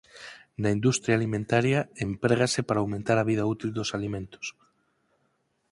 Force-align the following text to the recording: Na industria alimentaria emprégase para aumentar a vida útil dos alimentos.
Na 0.61 0.69
industria 0.77 1.15
alimentaria 1.19 1.79
emprégase 2.07 2.61
para 2.67 2.81
aumentar 2.83 3.17
a 3.19 3.27
vida 3.29 3.47
útil 3.53 3.69
dos 3.77 3.89
alimentos. 3.97 4.45